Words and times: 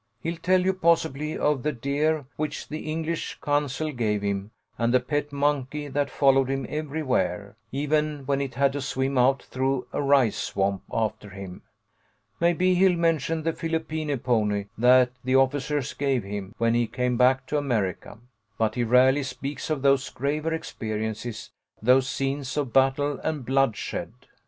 He'll 0.19 0.37
tell 0.37 0.61
you 0.61 0.73
possibly 0.73 1.37
of 1.37 1.61
the 1.61 1.71
deer 1.71 2.25
which 2.35 2.67
the 2.69 2.91
English 2.91 3.37
consul 3.39 3.91
gave 3.91 4.23
him, 4.23 4.49
and 4.75 4.91
the 4.91 4.99
pet 4.99 5.31
monkey 5.31 5.87
that 5.89 6.09
followed 6.09 6.49
him 6.49 6.65
every 6.69 7.03
where, 7.03 7.55
even 7.71 8.25
when 8.25 8.41
it 8.41 8.55
had 8.55 8.73
to 8.73 8.81
swim 8.81 9.15
out 9.15 9.43
through 9.43 9.85
a 9.93 10.01
rice 10.01 10.37
swamp 10.37 10.81
after 10.91 11.29
him; 11.29 11.61
maybe 12.39 12.73
he'll 12.73 12.95
mention 12.97 13.43
the 13.43 13.53
Filipino 13.53 14.17
pony 14.17 14.65
that 14.75 15.11
the 15.23 15.35
officers 15.35 15.93
gave 15.93 16.23
him 16.23 16.55
when 16.57 16.73
he 16.73 16.87
came 16.87 17.15
back 17.15 17.45
to 17.45 17.59
America, 17.59 18.17
but 18.57 18.73
he 18.73 18.83
rarely 18.83 19.21
speaks 19.21 19.69
of 19.69 19.83
those 19.83 20.09
graver 20.09 20.51
experiences, 20.51 21.51
those 21.79 22.09
scenes 22.09 22.57
of 22.57 22.73
battle 22.73 23.19
and 23.23 23.45
bloodshed." 23.45 24.11